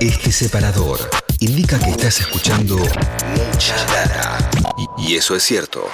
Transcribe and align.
Este 0.00 0.30
separador 0.30 1.10
indica 1.40 1.78
que 1.78 1.90
estás 1.90 2.20
escuchando 2.20 2.76
mucha 2.76 3.76
data. 3.86 4.50
Y, 4.96 5.16
eso 5.16 5.34
es 5.34 5.42
cierto. 5.42 5.88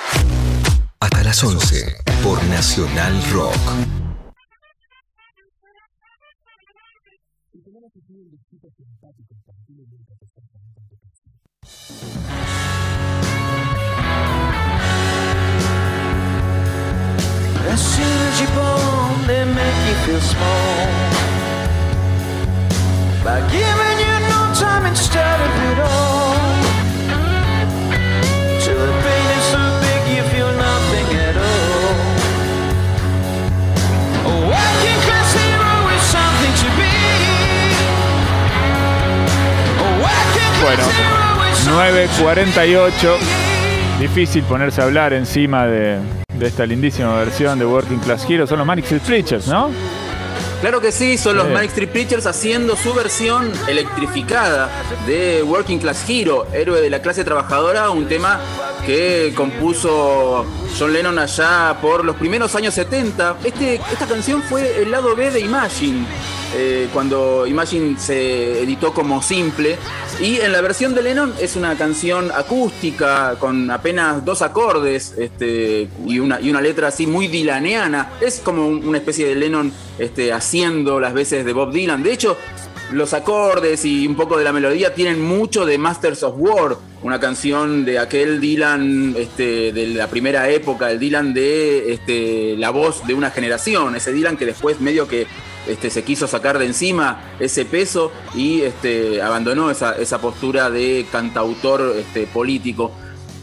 Hasta 1.00 1.22
las 1.22 1.42
11 1.42 1.96
por 2.22 2.42
Nacional 2.44 3.14
Rock. 3.32 3.56
As 17.70 17.80
soon 17.80 18.04
as 18.04 18.40
you're 18.40 18.50
born, 18.54 19.26
they 19.26 19.44
make 19.46 19.88
you 19.88 19.94
feel 20.04 20.20
small. 20.20 21.33
By 23.24 23.40
giving 23.50 23.98
you 24.04 24.14
no 24.28 24.52
time 24.52 24.84
instead 24.84 25.40
of 25.40 25.52
it 25.70 25.78
all. 25.80 26.36
Till 28.60 28.76
the 28.76 28.92
pain 29.00 29.28
is 29.38 29.44
so 29.48 29.62
big 29.80 30.00
you 30.14 30.22
feel 30.28 30.52
nothing 30.52 31.08
at 31.16 31.34
all. 31.34 31.94
A 34.28 34.34
working 34.52 35.00
class 35.06 35.32
hero 35.40 35.72
is 35.96 36.02
something 36.12 36.54
to 36.62 36.68
be. 36.76 36.92
A 39.80 39.88
working 40.04 40.52
class 40.60 40.68
Bueno, 40.68 40.84
hero 40.92 41.48
is 41.50 41.56
something 41.64 42.74
9.48. 42.76 44.00
Difícil 44.00 44.44
ponerse 44.44 44.82
a 44.82 44.84
hablar 44.84 45.14
encima 45.14 45.64
de, 45.66 45.98
de 46.28 46.46
esta 46.46 46.66
lindísima 46.66 47.14
versión 47.16 47.58
de 47.58 47.64
Working 47.64 48.00
Class 48.00 48.28
Hero. 48.28 48.46
Son 48.46 48.58
los 48.58 48.66
Manic 48.66 48.84
Street 48.84 49.02
Preachers, 49.02 49.46
¿no? 49.48 49.70
Claro 50.64 50.80
que 50.80 50.92
sí, 50.92 51.18
son 51.18 51.36
los. 51.36 51.50
Manic 51.50 51.72
Street 51.72 51.90
Preachers 51.90 52.24
haciendo 52.24 52.74
su 52.74 52.94
versión 52.94 53.52
electrificada 53.68 54.70
de 55.06 55.42
Working 55.42 55.78
Class 55.78 56.08
Hero, 56.08 56.46
héroe 56.54 56.80
de 56.80 56.88
la 56.88 57.02
clase 57.02 57.22
trabajadora, 57.22 57.90
un 57.90 58.08
tema 58.08 58.40
que 58.86 59.32
compuso 59.34 60.44
John 60.78 60.92
Lennon 60.92 61.18
allá 61.18 61.76
por 61.80 62.04
los 62.04 62.16
primeros 62.16 62.54
años 62.54 62.74
70. 62.74 63.38
Este, 63.44 63.76
esta 63.76 64.06
canción 64.06 64.42
fue 64.42 64.82
el 64.82 64.90
lado 64.90 65.16
B 65.16 65.30
de 65.30 65.40
Imagine, 65.40 66.04
eh, 66.54 66.88
cuando 66.92 67.46
Imagine 67.46 67.98
se 67.98 68.62
editó 68.62 68.92
como 68.92 69.22
simple. 69.22 69.76
Y 70.20 70.36
en 70.40 70.52
la 70.52 70.60
versión 70.60 70.94
de 70.94 71.02
Lennon 71.02 71.32
es 71.40 71.56
una 71.56 71.76
canción 71.76 72.30
acústica 72.32 73.36
con 73.40 73.70
apenas 73.70 74.24
dos 74.24 74.42
acordes 74.42 75.14
este, 75.18 75.88
y, 76.06 76.18
una, 76.18 76.40
y 76.40 76.50
una 76.50 76.60
letra 76.60 76.88
así 76.88 77.06
muy 77.06 77.26
dilaneana. 77.28 78.10
Es 78.20 78.40
como 78.40 78.66
un- 78.68 78.86
una 78.86 78.98
especie 78.98 79.26
de 79.26 79.34
Lennon 79.34 79.72
este, 79.98 80.32
haciendo 80.32 81.00
las 81.00 81.14
veces 81.14 81.44
de 81.44 81.52
Bob 81.52 81.72
Dylan. 81.72 82.02
De 82.02 82.12
hecho, 82.12 82.36
los 82.92 83.12
acordes 83.14 83.84
y 83.84 84.06
un 84.06 84.14
poco 84.14 84.36
de 84.36 84.44
la 84.44 84.52
melodía 84.52 84.94
tienen 84.94 85.20
mucho 85.20 85.64
de 85.66 85.78
Masters 85.78 86.22
of 86.22 86.34
War, 86.38 86.76
una 87.02 87.18
canción 87.20 87.84
de 87.84 87.98
aquel 87.98 88.40
Dylan 88.40 89.14
este, 89.16 89.72
de 89.72 89.88
la 89.88 90.08
primera 90.08 90.48
época, 90.48 90.90
el 90.90 90.98
Dylan 90.98 91.34
de 91.34 91.92
este, 91.92 92.56
la 92.56 92.70
voz 92.70 93.06
de 93.06 93.14
una 93.14 93.30
generación, 93.30 93.96
ese 93.96 94.12
Dylan 94.12 94.36
que 94.36 94.46
después 94.46 94.80
medio 94.80 95.08
que 95.08 95.26
este, 95.66 95.90
se 95.90 96.02
quiso 96.02 96.26
sacar 96.26 96.58
de 96.58 96.66
encima 96.66 97.22
ese 97.40 97.64
peso 97.64 98.12
y 98.34 98.62
este, 98.62 99.22
abandonó 99.22 99.70
esa, 99.70 99.96
esa 99.96 100.20
postura 100.20 100.70
de 100.70 101.06
cantautor 101.10 101.94
este, 101.98 102.26
político. 102.26 102.92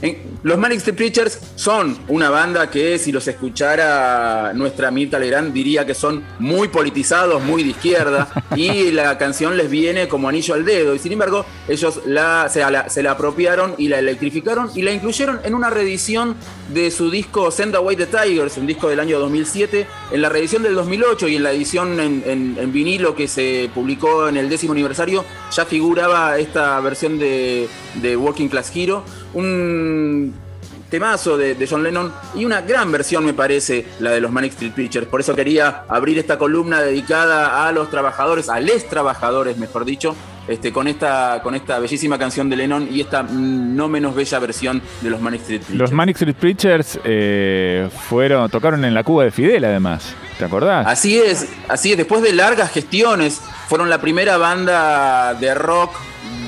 En- 0.02 0.32
los 0.44 0.58
Manic 0.58 0.78
Street 0.80 0.96
Preachers 0.98 1.40
son 1.56 1.98
una 2.08 2.30
banda 2.32 2.70
que 2.72 2.98
si 2.98 3.12
los 3.12 3.28
escuchara 3.28 4.52
nuestra 4.54 4.90
Mirta 4.90 5.20
Legrand 5.20 5.54
diría 5.54 5.86
que 5.86 5.94
son 5.94 6.24
muy 6.40 6.68
politizados, 6.70 7.44
muy 7.44 7.64
de 7.64 7.70
izquierda 7.70 8.28
y 8.56 8.92
la 8.92 9.18
canción 9.20 9.56
les 9.58 9.70
viene 9.70 10.08
como 10.08 10.28
anillo 10.30 10.54
al 10.56 10.66
dedo. 10.66 10.96
Y 10.96 11.00
sin 11.00 11.12
embargo 11.12 11.46
ellos 11.68 12.02
la, 12.06 12.50
se, 12.50 12.60
la, 12.72 12.90
se 12.90 13.04
la 13.04 13.12
apropiaron 13.12 13.76
y 13.78 13.88
la 13.88 14.00
electrificaron 14.00 14.70
y 14.76 14.82
la 14.82 14.92
incluyeron 14.92 15.40
en 15.44 15.54
una 15.54 15.70
reedición 15.70 16.36
de 16.74 16.90
su 16.90 17.12
disco 17.12 17.52
Send 17.52 17.76
Away 17.76 17.96
the 17.96 18.08
Tigers, 18.08 18.58
un 18.58 18.66
disco 18.68 18.90
del 18.90 19.00
año 19.00 19.20
2007, 19.20 19.86
en 20.12 20.22
la 20.22 20.30
reedición 20.30 20.64
del 20.64 20.74
2008 20.74 21.28
y 21.28 21.36
en 21.36 21.44
la 21.44 21.52
edición 21.52 22.00
en, 22.00 22.24
en- 22.26 22.58
en 22.60 22.72
vinilo 22.74 23.16
que 23.16 23.28
se 23.28 23.70
publicó 23.76 24.28
en 24.28 24.38
el 24.38 24.50
décimo 24.50 24.74
aniversario 24.74 25.24
ya 25.52 25.66
figuraba 25.66 26.38
esta 26.40 26.80
versión 26.80 27.20
de, 27.20 27.68
de 27.96 28.16
Working 28.18 28.48
Class 28.50 28.72
Hero, 28.76 29.04
un 29.34 30.34
temazo 30.90 31.38
de, 31.38 31.56
de 31.56 31.68
John 31.68 31.84
Lennon 31.84 32.12
y 32.36 32.44
una 32.44 32.62
gran 32.62 32.92
versión 32.92 33.26
me 33.26 33.34
parece 33.34 33.86
la 34.00 34.12
de 34.12 34.20
los 34.20 34.32
Manic 34.32 34.52
Street 34.52 34.74
Preachers. 34.74 35.08
Por 35.08 35.22
eso 35.22 35.36
quería 35.36 35.86
abrir 35.88 36.20
esta 36.20 36.38
columna 36.38 36.82
dedicada 36.82 37.66
a 37.66 37.72
los 37.72 37.90
trabajadores, 37.90 38.50
a 38.50 38.60
les 38.60 38.88
trabajadores, 38.88 39.58
mejor 39.58 39.86
dicho, 39.86 40.16
este, 40.48 40.74
con, 40.74 40.88
esta, 40.88 41.40
con 41.44 41.56
esta 41.56 41.80
bellísima 41.80 42.18
canción 42.18 42.50
de 42.50 42.58
Lennon 42.58 42.88
y 42.92 43.02
esta 43.02 43.24
no 43.24 43.88
menos 43.88 44.16
bella 44.16 44.40
versión 44.40 44.82
de 45.02 45.10
los 45.10 45.22
Manic 45.22 45.42
Street 45.42 45.62
Preachers. 45.62 45.80
Los 45.80 45.92
Manic 45.94 46.16
Street 46.16 46.36
Preachers 46.36 47.00
eh, 47.06 47.90
fueron, 48.10 48.50
tocaron 48.50 48.84
en 48.84 48.94
la 48.94 49.04
Cuba 49.04 49.24
de 49.24 49.32
Fidel, 49.32 49.64
además. 49.64 50.14
¿Te 50.38 50.46
acordás? 50.46 50.88
Así 50.88 51.18
es, 51.20 51.48
así 51.70 51.92
es. 51.92 51.98
Después 51.98 52.22
de 52.22 52.34
largas 52.34 52.72
gestiones, 52.72 53.40
fueron 53.70 53.90
la 53.90 54.02
primera 54.02 54.38
banda 54.38 55.36
de 55.36 55.54
rock, 55.54 55.92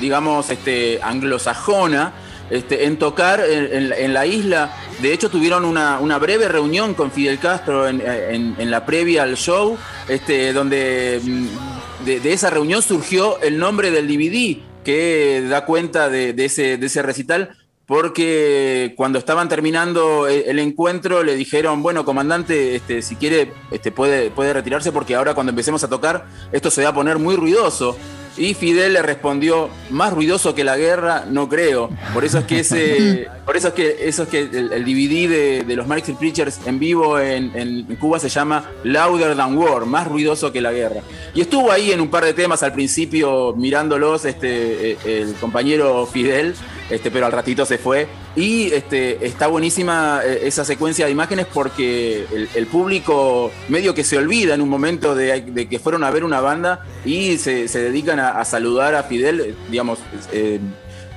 digamos, 0.00 0.50
este, 0.50 1.00
anglosajona, 1.00 2.12
este, 2.50 2.86
en 2.86 2.98
tocar 2.98 3.40
en, 3.40 4.14
la- 4.14 4.26
isla. 4.26 4.74
De 5.00 5.12
hecho, 5.12 5.28
tuvieron 5.28 5.64
una, 5.64 6.18
breve 6.18 6.48
reunión 6.48 6.94
con 6.94 7.10
Fidel 7.10 7.38
Castro 7.38 7.88
en, 7.88 8.70
la 8.70 8.86
previa 8.86 9.22
al 9.22 9.36
show, 9.36 9.76
este, 10.08 10.52
donde 10.52 11.20
mm, 11.22 12.04
de, 12.04 12.32
esa 12.32 12.50
reunión 12.50 12.82
surgió 12.82 13.40
el 13.40 13.58
nombre 13.58 13.90
del 13.90 14.08
DVD 14.08 14.58
que 14.84 15.44
da 15.48 15.64
cuenta 15.64 16.08
de, 16.08 16.34
ese, 16.38 17.02
recital. 17.02 17.56
Porque 17.86 18.94
cuando 18.96 19.18
estaban 19.18 19.50
terminando 19.50 20.26
el, 20.26 20.58
encuentro 20.58 21.22
le 21.22 21.34
dijeron, 21.34 21.82
bueno, 21.82 22.06
comandante, 22.06 22.76
este, 22.76 23.02
si 23.02 23.14
quiere 23.16 23.52
este, 23.70 23.92
puede 23.92 24.52
retirarse 24.54 24.90
porque 24.90 25.14
ahora 25.14 25.34
cuando 25.34 25.50
empecemos 25.50 25.84
a 25.84 25.88
tocar 25.88 26.24
esto 26.50 26.70
se 26.70 26.82
va 26.82 26.90
a 26.90 26.94
poner 26.94 27.18
muy 27.18 27.36
ruidoso. 27.36 27.98
Y 28.36 28.54
Fidel 28.54 28.94
le 28.94 29.02
respondió, 29.02 29.68
más 29.90 30.12
ruidoso 30.12 30.54
que 30.54 30.64
la 30.64 30.76
guerra, 30.76 31.24
no 31.28 31.48
creo. 31.48 31.88
Por 32.12 32.24
eso 32.24 32.38
es 32.38 32.44
que 32.44 32.60
ese, 32.60 33.28
por 33.46 33.56
eso 33.56 33.68
es 33.68 33.74
que, 33.74 34.08
eso 34.08 34.24
es 34.24 34.28
que 34.28 34.40
el, 34.40 34.72
el 34.72 34.84
DVD 34.84 35.28
de, 35.28 35.64
de 35.64 35.76
los 35.76 35.86
Street 35.88 36.18
Preachers 36.18 36.60
en 36.66 36.78
vivo 36.78 37.18
en, 37.20 37.52
en 37.54 37.96
Cuba 37.96 38.18
se 38.18 38.28
llama 38.28 38.70
Louder 38.82 39.36
Than 39.36 39.56
War, 39.56 39.86
más 39.86 40.08
ruidoso 40.08 40.52
que 40.52 40.60
la 40.60 40.72
guerra. 40.72 41.00
Y 41.34 41.42
estuvo 41.42 41.70
ahí 41.70 41.92
en 41.92 42.00
un 42.00 42.08
par 42.08 42.24
de 42.24 42.34
temas 42.34 42.62
al 42.62 42.72
principio 42.72 43.54
mirándolos 43.56 44.24
este, 44.24 44.92
eh, 44.92 44.98
el 45.04 45.34
compañero 45.34 46.06
Fidel, 46.06 46.54
este, 46.90 47.10
pero 47.10 47.26
al 47.26 47.32
ratito 47.32 47.64
se 47.64 47.78
fue. 47.78 48.06
Y 48.36 48.72
este, 48.72 49.24
está 49.26 49.46
buenísima 49.46 50.20
eh, 50.24 50.40
esa 50.44 50.64
secuencia 50.64 51.06
de 51.06 51.12
imágenes 51.12 51.46
porque 51.52 52.26
el, 52.54 52.66
público 52.66 53.52
medio 53.68 53.94
que 53.94 54.04
se 54.04 54.18
olvida 54.18 54.54
en 54.54 54.60
un 54.60 54.68
momento 54.68 55.14
de, 55.14 55.68
que 55.68 55.78
fueron 55.78 56.04
a 56.04 56.10
ver 56.10 56.24
una 56.24 56.40
banda 56.40 56.84
y 57.04 57.38
se, 57.38 57.66
dedican 57.66 58.18
a, 58.18 58.44
saludar 58.44 58.94
a 58.94 59.04
Fidel, 59.04 59.40
eh, 59.40 59.54
digamos, 59.70 59.98
eh, 60.32 60.58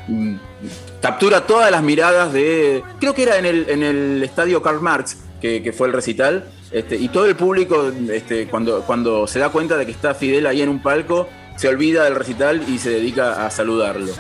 mm, 0.08 0.36
captura 1.02 1.46
todas 1.48 1.72
las 1.72 1.84
miradas 1.84 2.34
de, 2.34 2.84
creo 3.00 3.14
que 3.14 3.24
era 3.24 3.38
en 3.38 3.46
el, 3.46 4.24
estadio 4.24 4.62
Karl 4.62 4.82
Marx, 4.82 5.18
que, 5.42 5.64
que 5.64 5.74
fue 5.74 5.88
el 5.88 5.94
recital, 5.94 6.46
este, 6.72 6.98
y 6.98 7.08
todo 7.08 7.26
el 7.26 7.36
público 7.36 7.92
este, 8.12 8.48
cuando, 8.48 8.82
cuando 8.82 9.26
se 9.26 9.40
da 9.40 9.50
cuenta 9.50 9.78
de 9.78 9.86
que 9.86 9.92
está 9.92 10.14
Fidel 10.14 10.46
ahí 10.48 10.62
en 10.62 10.70
un 10.70 10.82
palco, 10.82 11.28
se 11.56 11.68
olvida 11.68 12.04
del 12.04 12.16
recital 12.16 12.64
y 12.68 12.78
se 12.78 12.90
dedica 12.90 13.46
a 13.46 13.50
saludarlo. 13.50 14.12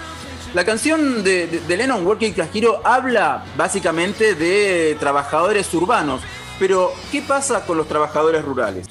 La 0.53 0.63
canción 0.66 1.24
de, 1.24 1.62
Lennon, 1.68 2.06
Working 2.06 2.34
Class 2.34 2.50
Hero, 2.53 2.81
habla 2.84 3.44
básicamente 3.58 4.34
de 4.34 4.96
trabajadores 5.00 5.72
urbanos, 5.74 6.22
pero 6.58 6.91
¿qué 7.12 7.22
pasa 7.22 7.66
con 7.66 7.78
los 7.78 7.88
trabajadores 7.88 8.44
rurales? 8.44 8.88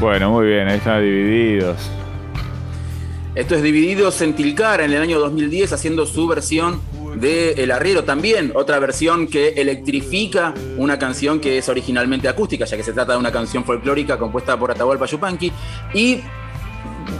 Bueno, 0.00 0.30
muy 0.30 0.46
bien, 0.46 0.66
ahí 0.66 0.78
están 0.78 1.02
divididos. 1.02 1.76
Esto 3.34 3.54
es 3.54 3.62
Divididos 3.62 4.22
en 4.22 4.34
Tilcara 4.34 4.86
en 4.86 4.94
el 4.94 5.02
año 5.02 5.18
2010 5.18 5.74
haciendo 5.74 6.06
su 6.06 6.26
versión 6.26 6.80
de 7.16 7.52
El 7.52 7.70
Arriero 7.70 8.02
también, 8.02 8.50
otra 8.54 8.78
versión 8.78 9.26
que 9.26 9.48
electrifica 9.48 10.54
una 10.78 10.98
canción 10.98 11.38
que 11.38 11.58
es 11.58 11.68
originalmente 11.68 12.28
acústica, 12.28 12.64
ya 12.64 12.78
que 12.78 12.82
se 12.82 12.94
trata 12.94 13.12
de 13.12 13.18
una 13.18 13.30
canción 13.30 13.62
folclórica 13.62 14.18
compuesta 14.18 14.58
por 14.58 14.70
Atahualpa 14.70 15.04
Yupanqui. 15.04 15.52
Y 15.92 16.22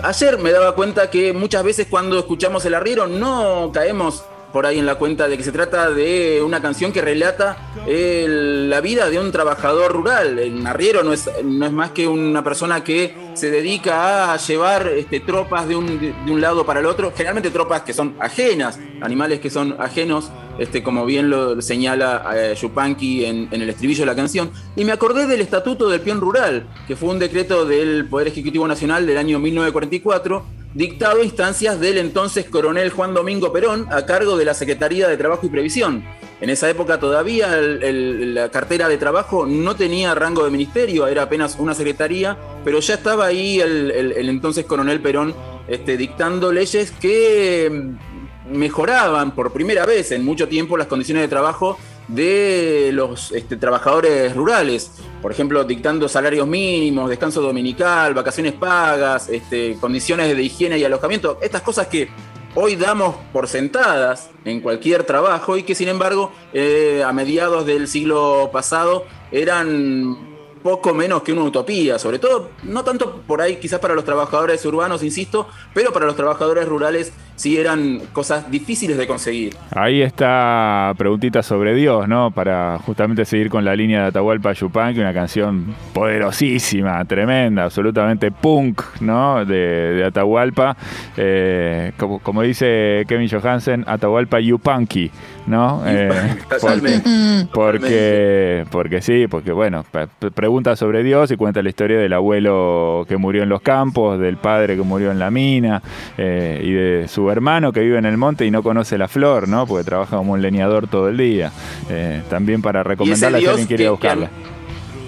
ayer 0.03 0.39
me 0.39 0.51
daba 0.51 0.75
cuenta 0.75 1.11
que 1.11 1.35
muchas 1.35 1.63
veces 1.63 1.87
cuando 1.91 2.19
escuchamos 2.19 2.65
El 2.65 2.73
Arriero 2.73 3.07
no 3.07 3.73
caemos 3.75 4.25
por 4.53 4.67
ahí 4.67 4.79
en 4.79 4.87
la 4.87 4.97
cuenta 4.97 5.29
de 5.29 5.37
que 5.37 5.45
se 5.45 5.53
trata 5.53 5.91
de 5.91 6.43
una 6.45 6.61
canción 6.61 6.93
que 6.93 7.01
relata 7.01 7.57
el- 7.87 8.69
la 8.71 8.81
vida 8.81 9.09
de 9.11 9.19
un 9.19 9.31
trabajador 9.33 9.93
rural. 9.93 10.39
El 10.39 10.67
arriero 10.67 11.03
no 11.03 11.13
es, 11.13 11.31
no 11.45 11.67
es 11.67 11.73
más 11.73 11.91
que 11.93 12.07
una 12.09 12.43
persona 12.43 12.83
que 12.85 13.15
se 13.35 13.51
dedica 13.51 14.33
a 14.33 14.37
llevar 14.37 14.89
este, 14.89 15.21
tropas 15.21 15.69
de 15.69 15.77
un, 15.77 16.01
de, 16.01 16.13
un 16.33 16.41
lado 16.41 16.65
para 16.67 16.81
el 16.81 16.87
otro, 16.87 17.13
generalmente 17.15 17.51
tropas 17.51 17.83
que 17.83 17.93
son 17.93 18.15
ajenas, 18.19 18.79
animales 19.01 19.41
que 19.41 19.51
son 19.51 19.77
ajenos, 19.79 20.31
este, 20.59 20.83
como 20.83 21.07
bien 21.07 21.31
lo 21.31 21.61
señala 21.63 22.25
eh, 22.35 22.55
Yupanqui 22.61 23.25
en, 23.25 23.49
en 23.51 23.63
el 23.63 23.71
estribillo 23.71 24.01
de 24.03 24.07
la 24.07 24.17
canción. 24.17 24.51
Y 24.77 24.85
me 24.85 24.93
acordé 24.93 25.27
del 25.27 25.41
Estatuto 25.41 25.89
del 25.89 26.01
Peón 26.01 26.21
Rural, 26.21 26.67
que 26.87 26.97
fue 26.97 27.09
un 27.09 27.19
decreto 27.19 27.65
del 27.65 28.07
Poder 28.07 28.29
Ejecutivo 28.29 28.67
Nacional 28.69 29.07
del 29.07 29.17
año 29.17 29.39
1944 29.39 30.45
dictado 30.75 31.23
instancias 31.23 31.81
del 31.81 31.99
entonces 31.99 32.47
coronel 32.47 32.91
Juan 32.91 33.15
Domingo 33.15 33.53
Perón 33.53 33.87
a 33.91 34.07
cargo 34.07 34.37
de 34.37 34.45
la 34.45 34.55
Secretaría 34.55 35.09
de 35.09 35.17
Trabajo 35.17 35.47
y 35.47 35.51
Previsión. 35.51 36.05
En 36.41 36.49
esa 36.49 36.71
época 36.71 36.99
todavía 36.99 37.49
la 37.57 38.49
cartera 38.51 38.89
de 38.89 38.97
trabajo 38.97 39.45
no 39.47 39.77
tenía 39.77 40.15
rango 40.15 40.45
de 40.45 40.51
ministerio, 40.51 41.07
era 41.07 41.23
apenas 41.23 41.57
una 41.59 41.75
secretaría, 41.75 42.39
pero 42.65 42.81
ya 42.81 42.95
estaba 42.95 43.27
ahí 43.27 43.61
el 43.61 44.29
entonces 44.29 44.65
coronel 44.65 45.01
Perón 45.01 45.35
este, 45.71 45.97
dictando 45.97 46.51
leyes 46.51 46.91
que 46.91 47.71
mm, 47.71 48.59
mejoraban 48.59 49.37
por 49.37 49.53
primera 49.53 49.87
vez 49.87 50.11
en 50.11 50.25
mucho 50.25 50.49
tiempo 50.49 50.77
las 50.77 50.89
condiciones 50.89 51.23
de 51.23 51.29
trabajo 51.29 51.79
de 52.15 52.91
los 52.93 53.33
este, 53.33 53.57
trabajadores 53.57 54.35
rurales, 54.35 54.93
por 55.23 55.33
ejemplo, 55.33 55.65
dictando 55.65 56.09
salarios 56.09 56.47
mínimos, 56.47 57.09
descanso 57.09 57.41
dominical, 57.41 58.15
vacaciones 58.15 58.53
pagas, 58.55 59.29
este, 59.29 59.77
condiciones 59.81 60.37
de 60.37 60.43
higiene 60.43 60.79
y 60.79 60.85
alojamiento, 60.85 61.39
estas 61.41 61.63
cosas 61.63 61.87
que 61.87 62.09
hoy 62.55 62.77
damos 62.77 63.17
por 63.33 63.47
sentadas 63.47 64.31
en 64.45 64.61
cualquier 64.61 65.05
trabajo 65.05 65.57
y 65.57 65.63
que 65.63 65.75
sin 65.75 65.89
embargo 65.89 66.33
eh, 66.53 67.05
a 67.07 67.13
mediados 67.13 67.65
del 67.65 67.87
siglo 67.87 68.51
pasado 68.53 69.05
eran 69.31 70.31
poco 70.63 70.93
menos 70.93 71.23
que 71.23 71.33
una 71.33 71.43
utopía, 71.43 71.99
sobre 71.99 72.19
todo, 72.19 72.51
no 72.65 72.85
tanto 72.85 73.23
por 73.27 73.41
ahí 73.41 73.57
quizás 73.57 73.81
para 73.81 73.95
los 73.95 74.05
trabajadores 74.05 74.65
urbanos, 74.67 75.03
insisto, 75.03 75.49
pero 75.73 75.93
para 75.93 76.07
los 76.07 76.17
trabajadores 76.17 76.69
rurales 76.69 77.13
sí 77.41 77.57
eran 77.57 78.01
cosas 78.13 78.51
difíciles 78.51 78.99
de 78.99 79.07
conseguir. 79.07 79.57
Ahí 79.75 80.03
está 80.03 80.93
preguntita 80.99 81.43
sobre 81.43 81.75
Dios, 81.75 82.07
¿no? 82.07 82.31
Para 82.33 82.77
justamente 82.85 83.25
seguir 83.25 83.49
con 83.49 83.65
la 83.65 83.75
línea 83.75 84.03
de 84.03 84.07
Atahualpa 84.09 84.53
Yupanqui, 84.53 85.01
una 85.01 85.15
canción 85.15 85.75
poderosísima, 85.95 87.03
tremenda, 87.07 87.65
absolutamente 87.65 88.31
punk, 88.31 88.83
¿no? 89.01 89.43
De, 89.47 89.57
de 89.95 90.05
Atahualpa. 90.05 90.77
Eh, 91.17 91.93
como, 91.97 92.19
como 92.19 92.43
dice 92.43 93.05
Kevin 93.09 93.31
Johansen, 93.31 93.85
Atahualpa 93.87 94.39
Yupanqui, 94.41 95.11
¿no? 95.47 95.83
Eh, 95.87 96.11
Totalmente. 96.51 97.09
porque, 97.55 98.67
porque 98.71 99.01
sí, 99.01 99.27
porque 99.29 99.53
bueno, 99.53 99.83
pre- 99.91 100.09
pre- 100.19 100.31
pregunta 100.31 100.77
sobre 100.77 101.03
Dios 101.03 101.31
y 101.31 101.37
cuenta 101.39 101.63
la 101.63 101.71
historia 101.71 101.99
del 101.99 102.13
abuelo 102.13 103.07
que 103.09 103.17
murió 103.17 103.43
en 103.43 103.49
los 103.49 103.63
campos, 103.63 104.21
del 104.21 104.37
padre 104.37 104.77
que 104.77 104.83
murió 104.83 105.11
en 105.11 105.19
la 105.19 105.31
mina 105.31 105.81
eh, 106.19 106.61
y 106.63 106.71
de 106.73 107.09
su 107.09 107.30
hermano 107.31 107.73
que 107.73 107.81
vive 107.81 107.99
en 107.99 108.05
el 108.07 108.17
monte 108.17 108.45
y 108.47 108.51
no 108.51 108.63
conoce 108.63 108.99
la 108.99 109.09
flor, 109.09 109.49
¿no? 109.49 109.67
Porque 109.67 109.85
trabaja 109.85 110.17
como 110.17 110.33
un 110.33 110.43
leñador 110.43 110.87
todo 110.89 111.09
el 111.09 111.17
día. 111.17 111.51
Eh, 111.89 112.23
también 112.31 112.63
para 112.63 112.83
recomendarla 112.83 113.39
si 113.39 113.47
alguien 113.47 113.67
quiere 113.67 113.83
ir 113.85 113.89
a 113.89 113.93
buscarla. 113.93 114.31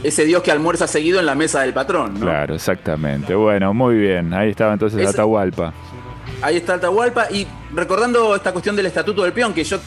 ese 0.03 0.25
Dios 0.25 0.43
que 0.43 0.51
almuerza 0.51 0.87
seguido 0.87 1.21
en 1.21 1.27
la 1.27 1.35
mesa 1.35 1.61
del 1.61 1.73
patrón, 1.73 2.15
¿no? 2.15 2.21
Claro, 2.21 2.55
exactamente. 2.55 3.35
Bueno, 3.35 3.73
muy 3.75 3.97
bien. 3.97 4.33
Ahí 4.35 4.51
estaba 4.51 4.73
entonces 4.73 5.01
Ese- 5.01 5.11
Atahualpa. 5.11 5.73
Ahí 6.43 6.57
está 6.57 6.75
Atahualpa. 6.75 7.31
Y 7.31 7.47
recordando 7.75 8.35
esta 8.35 8.53
cuestión 8.53 8.77
del 8.77 8.87
Estatuto 8.87 9.23
del 9.23 9.33
Peón, 9.33 9.55
que 9.55 9.65
yo 9.65 9.79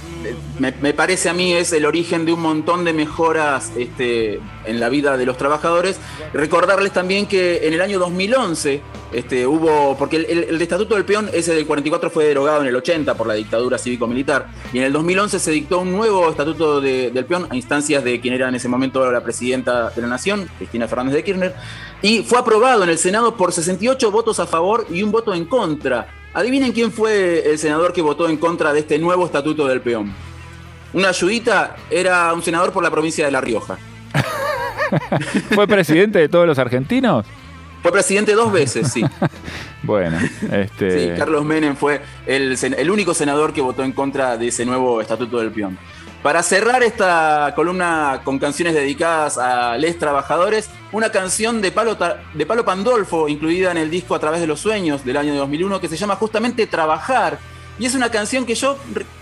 me, 0.60 0.72
parece 0.94 1.30
a 1.30 1.34
mí 1.34 1.54
es 1.54 1.72
el 1.74 1.86
origen 1.86 2.26
de 2.26 2.34
un 2.34 2.42
montón 2.42 2.84
de 2.86 2.94
mejoras 2.94 3.72
este, 3.78 4.40
en 4.66 4.80
la 4.80 4.90
vida 4.90 5.18
de 5.18 5.26
los 5.26 5.38
trabajadores, 5.38 6.00
recordarles 6.34 6.92
también 6.94 7.28
que 7.28 7.68
en 7.68 7.74
el 7.74 7.82
año 7.82 8.00
2011 8.00 8.82
este, 9.14 9.46
hubo, 9.46 9.96
porque 9.98 10.16
el, 10.18 10.60
Estatuto 10.62 10.96
del 10.96 11.06
Peón, 11.06 11.30
ese 11.32 11.54
del 11.54 11.68
44 11.68 12.10
fue 12.10 12.26
derogado 12.26 12.62
en 12.62 12.68
el 12.68 12.76
80 12.76 13.14
por 13.16 13.28
la 13.28 13.34
dictadura 13.36 13.78
cívico-militar, 13.78 14.48
y 14.74 14.80
en 14.80 14.86
el 14.86 14.94
2011 14.94 15.38
se 15.40 15.52
dictó 15.52 15.80
un 15.80 15.92
nuevo 15.92 16.30
Estatuto 16.30 16.82
de- 16.82 17.12
del 17.12 17.26
Peón 17.26 17.48
a 17.50 17.56
instancias 17.56 18.04
de 18.04 18.20
quien 18.20 18.34
era 18.34 18.50
en 18.50 18.56
ese 18.56 18.68
momento 18.68 19.10
la 19.12 19.22
presidenta 19.22 19.90
de 19.92 20.02
la 20.02 20.08
Nación, 20.08 20.50
Cristina 20.58 20.88
Fernández 20.88 21.16
de 21.16 21.24
Kirchner, 21.24 21.54
y 22.02 22.24
fue 22.24 22.40
aprobado 22.40 22.84
en 22.84 22.90
el 22.90 22.98
Senado 22.98 23.36
por 23.38 23.52
68 23.54 24.10
votos 24.10 24.40
a 24.40 24.48
favor 24.48 24.88
y 24.90 25.04
un 25.04 25.12
voto 25.12 25.34
en 25.34 25.46
contra. 25.46 26.08
Adivinen 26.36 26.74
quién 26.74 26.92
fue 26.92 27.50
el 27.50 27.58
senador 27.58 27.94
que 27.94 28.02
votó 28.02 28.28
en 28.28 28.36
contra 28.36 28.74
de 28.74 28.82
este 28.82 29.00
nuevo 29.00 29.26
estatuto 29.26 29.68
del 29.68 29.80
peón. 29.80 30.14
Una 30.92 31.10
ayudita 31.10 31.78
era 31.90 32.34
un 32.34 32.44
senador 32.44 32.74
por 32.74 32.84
la 32.84 32.92
provincia 32.92 33.26
de 33.26 33.32
La 33.32 33.40
Rioja. 33.40 33.78
¿Fue 35.56 35.66
presidente 35.66 36.20
de 36.20 36.28
todos 36.28 36.46
los 36.46 36.60
argentinos? 36.60 37.26
Fue 37.82 37.90
presidente 37.94 38.34
dos 38.34 38.52
veces, 38.52 38.92
sí. 38.92 39.04
Bueno, 39.84 40.18
este. 40.52 41.14
Sí, 41.14 41.18
Carlos 41.18 41.46
Menem 41.46 41.76
fue 41.76 42.02
el, 42.26 42.58
el 42.60 42.90
único 42.90 43.14
senador 43.14 43.54
que 43.54 43.62
votó 43.62 43.84
en 43.84 43.92
contra 43.92 44.36
de 44.36 44.48
ese 44.48 44.66
nuevo 44.66 45.00
estatuto 45.00 45.38
del 45.38 45.52
peón. 45.52 45.78
Para 46.26 46.42
cerrar 46.42 46.82
esta 46.82 47.54
columna 47.56 48.22
con 48.24 48.40
canciones 48.40 48.74
dedicadas 48.74 49.38
a 49.38 49.78
les 49.78 50.00
trabajadores, 50.00 50.72
una 50.92 51.12
canción 51.12 51.62
de 51.62 51.72
Palo, 51.72 51.96
de 52.34 52.46
Palo 52.48 52.66
Pandolfo, 52.66 53.30
incluida 53.30 53.70
en 53.70 53.78
el 53.78 53.92
disco 53.92 54.16
A 54.16 54.20
través 54.20 54.42
de 54.42 54.48
los 54.48 54.60
sueños 54.60 55.06
del 55.06 55.18
año 55.18 55.36
2001, 55.36 55.80
que 55.80 55.88
se 55.88 55.98
llama 55.98 56.16
justamente 56.16 56.66
Trabajar. 56.66 57.38
Y 57.78 57.86
es 57.86 57.94
una 57.94 58.10
canción 58.10 58.48
que 58.48 58.56
yo, 58.56 58.76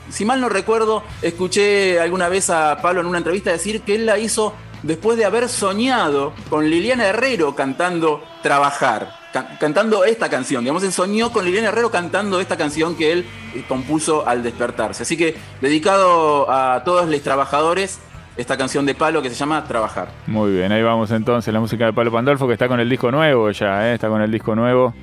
si 0.09 0.23
mal 0.23 0.39
no 0.39 0.47
recuerdo, 0.47 1.03
escuché 1.21 1.99
alguna 1.99 2.29
vez 2.29 2.49
a 2.49 2.77
Palo 2.81 3.01
en 3.01 3.07
una 3.07 3.17
entrevista 3.17 3.51
decir 3.51 3.81
que 3.81 3.95
él 3.95 4.05
la 4.05 4.17
hizo 4.17 4.53
después 4.83 5.17
de 5.17 5.25
haber 5.25 5.49
soñado 5.49 6.33
con 6.49 6.69
Liliana 6.69 7.05
Herrero 7.07 7.55
cantando 7.55 8.23
Trabajar, 8.43 9.09
ca- 9.31 9.57
cantando 9.59 10.03
esta 10.05 10.29
canción. 10.29 10.63
Digamos, 10.63 10.83
él 10.83 10.91
soñó 10.91 11.31
con 11.31 11.45
Liliana 11.45 11.69
Herrero 11.69 11.89
cantando 11.89 12.39
esta 12.39 12.57
canción 12.57 12.95
que 12.95 13.11
él 13.13 13.25
eh, 13.55 13.63
compuso 13.67 14.27
al 14.27 14.43
despertarse. 14.43 15.03
Así 15.03 15.15
que 15.17 15.35
dedicado 15.61 16.49
a 16.51 16.83
todos 16.83 17.09
los 17.09 17.21
trabajadores, 17.21 17.99
esta 18.35 18.57
canción 18.57 18.85
de 18.85 18.95
Palo 18.95 19.21
que 19.21 19.29
se 19.29 19.35
llama 19.35 19.63
Trabajar. 19.65 20.09
Muy 20.27 20.51
bien, 20.51 20.71
ahí 20.71 20.81
vamos 20.83 21.11
entonces, 21.11 21.53
la 21.53 21.59
música 21.59 21.85
de 21.85 21.93
Palo 21.93 22.11
Pandolfo 22.11 22.47
que 22.47 22.53
está 22.53 22.67
con 22.67 22.79
el 22.79 22.89
disco 22.89 23.11
nuevo 23.11 23.49
ya, 23.51 23.89
¿eh? 23.89 23.93
está 23.93 24.09
con 24.09 24.21
el 24.21 24.31
disco 24.31 24.55
nuevo 24.55 24.93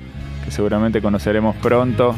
que 0.45 0.51
seguramente 0.51 1.01
conoceremos 1.01 1.55
pronto. 1.57 2.15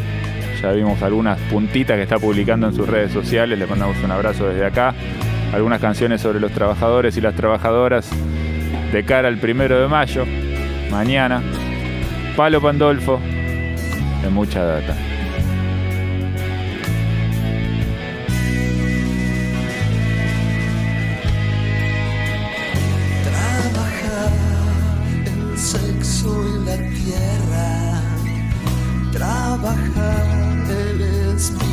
Ya 0.61 0.71
vimos 0.71 1.01
algunas 1.01 1.37
puntitas 1.51 1.97
que 1.97 2.03
está 2.03 2.17
publicando 2.19 2.67
en 2.67 2.73
sus 2.75 2.87
redes 2.87 3.11
sociales, 3.11 3.59
le 3.59 3.67
mandamos 3.67 3.95
un 4.03 4.11
abrazo 4.11 4.45
desde 4.47 4.65
acá. 4.65 4.93
Algunas 5.53 5.79
canciones 5.79 6.19
sobre 6.19 6.39
los 6.39 6.51
trabajadores 6.51 7.15
y 7.15 7.21
las 7.21 7.35
trabajadoras 7.35 8.09
de 8.91 9.05
cara 9.05 9.27
al 9.27 9.37
primero 9.37 9.79
de 9.79 9.87
mayo, 9.87 10.25
mañana. 10.89 11.43
Palo 12.35 12.59
Pandolfo, 12.59 13.19
de 14.23 14.29
mucha 14.29 14.63
data. 14.63 14.95
Trabajar 23.23 24.31
el 26.71 26.93
tierra, 26.95 28.01
trabajar 29.11 30.25
el 30.69 31.35
espíritu 31.35 31.72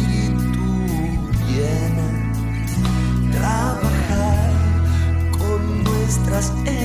esposas, 6.40 6.80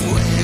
y 0.00 0.37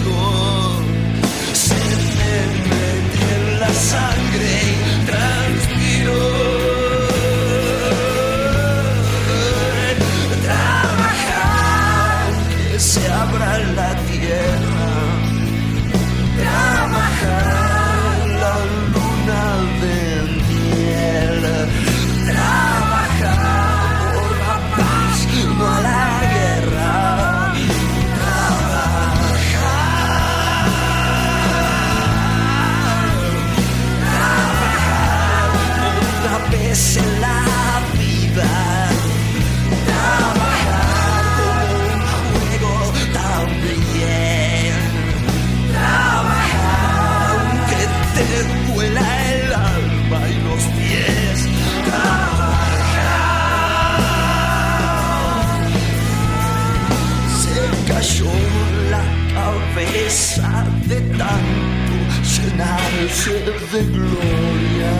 de 63.75 63.83
gloria. 63.83 64.95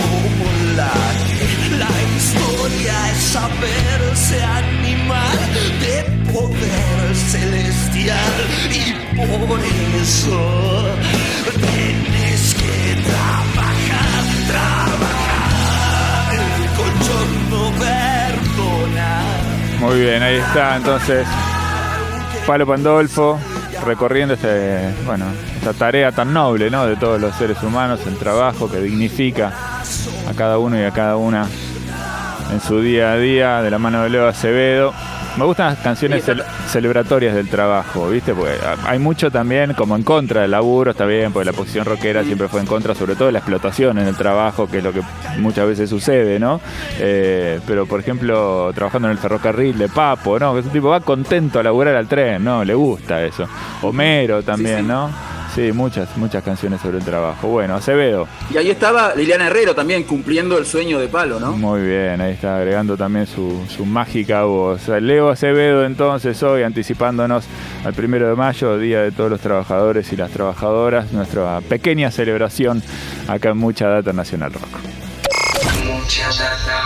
Como 0.00 0.46
la, 0.74 0.94
la 1.82 1.94
historia 2.16 2.94
es 3.10 3.18
saberse 3.18 4.42
animal 4.42 5.38
de 5.84 6.32
poder 6.32 7.14
celestial 7.14 8.34
y 8.70 8.94
por 9.16 9.60
eso 10.00 10.40
tienes 11.60 12.54
que 12.54 12.76
trabajar, 13.10 14.22
trabajar. 14.48 16.34
El 16.38 16.48
colchón 16.78 17.28
no 17.50 17.64
perdona. 17.78 19.10
Muy 19.78 20.00
bien, 20.00 20.22
ahí 20.22 20.36
está 20.36 20.76
entonces 20.76 21.26
Palo 22.46 22.66
Pandolfo 22.66 23.38
recorriendo 23.84 24.34
este, 24.34 24.92
bueno, 25.04 25.26
esta 25.56 25.72
tarea 25.72 26.12
tan 26.12 26.32
noble 26.32 26.70
¿no? 26.70 26.86
de 26.86 26.96
todos 26.96 27.20
los 27.20 27.34
seres 27.36 27.62
humanos, 27.62 28.00
el 28.06 28.16
trabajo 28.16 28.70
que 28.70 28.78
dignifica 28.78 29.52
a 30.28 30.34
cada 30.34 30.58
uno 30.58 30.78
y 30.78 30.84
a 30.84 30.90
cada 30.90 31.16
una 31.16 31.46
en 32.52 32.60
su 32.60 32.80
día 32.80 33.12
a 33.12 33.16
día, 33.16 33.62
de 33.62 33.70
la 33.70 33.78
mano 33.78 34.02
de 34.02 34.10
Leo 34.10 34.28
Acevedo. 34.28 34.92
Me 35.38 35.44
gustan 35.46 35.68
las 35.70 35.78
canciones 35.78 36.28
cel- 36.28 36.44
celebratorias 36.68 37.34
del 37.34 37.48
trabajo, 37.48 38.08
¿viste? 38.10 38.34
Porque 38.34 38.52
hay 38.84 38.98
mucho 38.98 39.30
también 39.30 39.72
como 39.72 39.96
en 39.96 40.02
contra 40.02 40.42
del 40.42 40.50
laburo, 40.50 40.90
está 40.90 41.06
bien, 41.06 41.32
porque 41.32 41.46
la 41.46 41.54
posición 41.54 41.86
rockera 41.86 42.22
siempre 42.22 42.48
fue 42.48 42.60
en 42.60 42.66
contra, 42.66 42.94
sobre 42.94 43.14
todo 43.14 43.26
de 43.26 43.32
la 43.32 43.38
explotación 43.38 43.98
en 43.98 44.08
el 44.08 44.14
trabajo, 44.14 44.68
que 44.68 44.78
es 44.78 44.84
lo 44.84 44.92
que 44.92 45.00
muchas 45.38 45.66
veces 45.66 45.88
sucede, 45.88 46.38
¿no? 46.38 46.60
Eh, 46.98 47.60
pero, 47.66 47.86
por 47.86 48.00
ejemplo, 48.00 48.70
trabajando 48.74 49.08
en 49.08 49.12
el 49.12 49.18
ferrocarril 49.18 49.78
de 49.78 49.88
Papo, 49.88 50.38
¿no? 50.38 50.52
Que 50.52 50.60
ese 50.60 50.68
tipo 50.68 50.88
va 50.88 51.00
contento 51.00 51.60
a 51.60 51.62
laburar 51.62 51.96
al 51.96 52.06
tren, 52.08 52.44
¿no? 52.44 52.62
Le 52.62 52.74
gusta 52.74 53.22
eso. 53.24 53.46
Homero 53.80 54.42
también, 54.42 54.86
¿no? 54.86 55.10
Sí, 55.54 55.70
muchas, 55.72 56.16
muchas 56.16 56.42
canciones 56.42 56.80
sobre 56.80 56.98
el 56.98 57.04
trabajo. 57.04 57.48
Bueno, 57.48 57.74
Acevedo. 57.74 58.26
Y 58.50 58.56
ahí 58.56 58.70
estaba 58.70 59.14
Liliana 59.14 59.48
Herrero 59.48 59.74
también 59.74 60.04
cumpliendo 60.04 60.56
el 60.56 60.64
sueño 60.64 60.98
de 60.98 61.08
Palo, 61.08 61.38
¿no? 61.38 61.52
Muy 61.52 61.82
bien, 61.82 62.20
ahí 62.22 62.32
está 62.32 62.56
agregando 62.56 62.96
también 62.96 63.26
su, 63.26 63.62
su 63.68 63.84
mágica 63.84 64.44
voz. 64.44 64.88
Leo 64.88 65.28
Acevedo 65.28 65.84
entonces 65.84 66.42
hoy 66.42 66.62
anticipándonos 66.62 67.44
al 67.84 67.92
primero 67.92 68.28
de 68.28 68.34
mayo, 68.34 68.78
Día 68.78 69.02
de 69.02 69.12
todos 69.12 69.30
los 69.30 69.40
trabajadores 69.40 70.10
y 70.12 70.16
las 70.16 70.30
trabajadoras, 70.30 71.12
nuestra 71.12 71.60
pequeña 71.60 72.10
celebración 72.10 72.82
acá 73.28 73.50
en 73.50 73.58
Mucha 73.58 73.88
Data 73.88 74.12
Nacional 74.14 74.52
Rock. 74.54 74.78
Mucha 75.84 76.28
data. 76.28 76.81